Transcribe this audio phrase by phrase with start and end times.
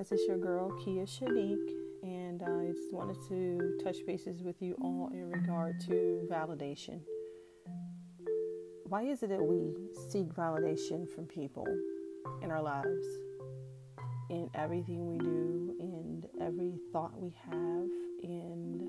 [0.00, 4.62] This is your girl, Kia Shanique, and uh, I just wanted to touch bases with
[4.62, 7.00] you all in regard to validation.
[8.84, 9.74] Why is it that we
[10.08, 11.66] seek validation from people
[12.40, 13.04] in our lives?
[14.30, 17.90] In everything we do, in every thought we have,
[18.22, 18.88] in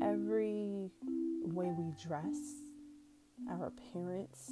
[0.00, 0.92] every
[1.42, 2.36] way we dress,
[3.50, 4.48] our appearance,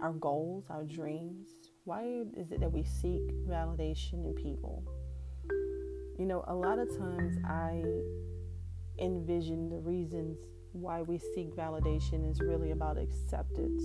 [0.00, 1.48] our goals, our dreams.
[1.86, 2.02] Why
[2.36, 4.82] is it that we seek validation in people?
[6.18, 7.80] You know, a lot of times I
[8.98, 10.36] envision the reasons
[10.72, 13.84] why we seek validation is really about acceptance.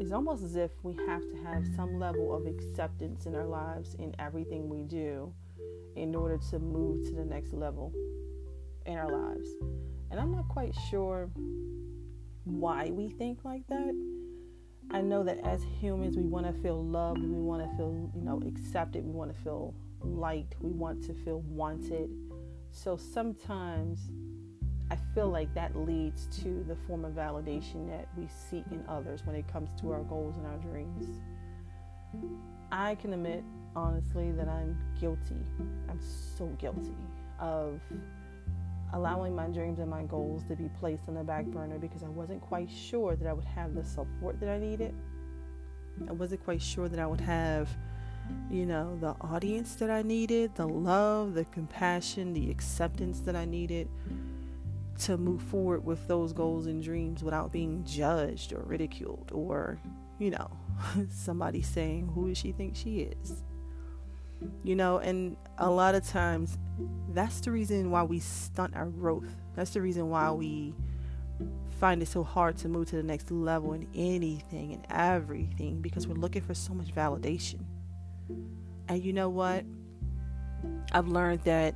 [0.00, 3.94] It's almost as if we have to have some level of acceptance in our lives
[4.00, 5.32] in everything we do
[5.94, 7.92] in order to move to the next level
[8.86, 9.48] in our lives.
[10.10, 11.30] And I'm not quite sure
[12.42, 14.27] why we think like that.
[14.90, 18.22] I know that as humans, we want to feel loved, we want to feel, you
[18.22, 22.08] know, accepted, we want to feel liked, we want to feel wanted.
[22.70, 24.08] So sometimes
[24.90, 29.20] I feel like that leads to the form of validation that we seek in others
[29.24, 31.20] when it comes to our goals and our dreams.
[32.72, 33.44] I can admit,
[33.76, 35.44] honestly, that I'm guilty.
[35.90, 36.96] I'm so guilty
[37.38, 37.78] of
[38.92, 42.08] allowing my dreams and my goals to be placed on the back burner because I
[42.08, 44.94] wasn't quite sure that I would have the support that I needed.
[46.08, 47.68] I wasn't quite sure that I would have,
[48.50, 53.44] you know, the audience that I needed, the love, the compassion, the acceptance that I
[53.44, 53.88] needed
[55.00, 59.78] to move forward with those goals and dreams without being judged or ridiculed or,
[60.18, 60.50] you know,
[61.10, 63.42] somebody saying, Who does she think she is?
[64.62, 66.58] You know, and a lot of times
[67.12, 69.28] that's the reason why we stunt our growth.
[69.54, 70.74] That's the reason why we
[71.80, 76.06] find it so hard to move to the next level in anything and everything because
[76.06, 77.60] we're looking for so much validation.
[78.88, 79.64] And you know what?
[80.92, 81.74] I've learned that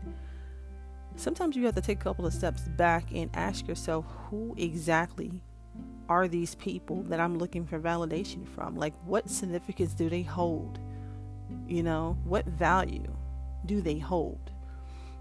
[1.16, 5.42] sometimes you have to take a couple of steps back and ask yourself who exactly
[6.08, 8.76] are these people that I'm looking for validation from?
[8.76, 10.78] Like, what significance do they hold?
[11.66, 13.14] You know, what value
[13.66, 14.50] do they hold?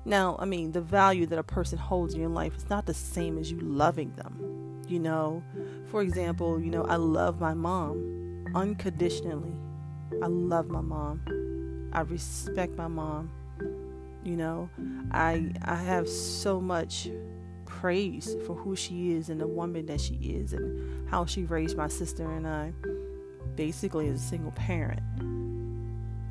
[0.04, 2.94] Now, I mean, the value that a person holds in your life is not the
[2.94, 4.84] same as you loving them.
[4.88, 5.44] You know,
[5.90, 9.54] for example, you know, I love my mom unconditionally.
[10.22, 11.90] I love my mom.
[11.94, 13.30] I respect my mom.
[14.24, 14.70] You know,
[15.12, 17.10] I I have so much
[17.66, 21.78] praise for who she is and the woman that she is and how she raised
[21.78, 22.74] my sister and I
[23.56, 25.02] basically as a single parent.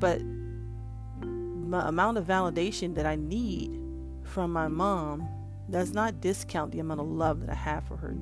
[0.01, 3.79] But my amount of validation that I need
[4.23, 5.29] from my mom
[5.69, 8.15] does not discount the amount of love that I have for her.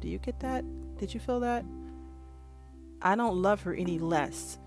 [0.00, 0.64] Do you get that?
[0.96, 1.64] Did you feel that?
[3.02, 4.58] I don't love her any less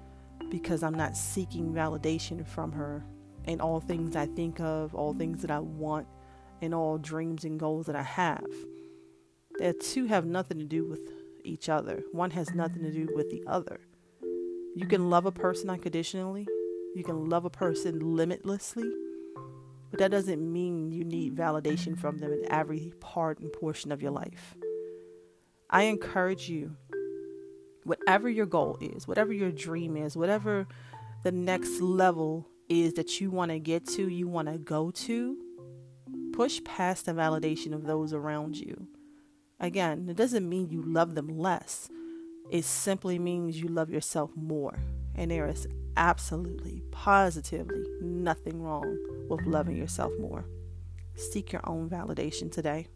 [0.49, 3.05] because I'm not seeking validation from her
[3.45, 6.05] in all things I think of, all things that I want,
[6.61, 8.45] and all dreams and goals that I have.
[9.57, 10.99] The two have nothing to do with
[11.45, 12.03] each other.
[12.11, 13.79] One has nothing to do with the other.
[14.75, 16.47] You can love a person unconditionally
[16.93, 18.91] you can love a person limitlessly,
[19.89, 24.01] but that doesn't mean you need validation from them in every part and portion of
[24.01, 24.55] your life.
[25.69, 26.75] I encourage you,
[27.85, 30.67] whatever your goal is, whatever your dream is, whatever
[31.23, 35.37] the next level is that you want to get to, you want to go to,
[36.33, 38.87] push past the validation of those around you.
[39.61, 41.89] Again, it doesn't mean you love them less.
[42.49, 44.77] It simply means you love yourself more.
[45.15, 48.97] And there is absolutely, positively nothing wrong
[49.29, 50.45] with loving yourself more.
[51.15, 52.87] Seek your own validation today.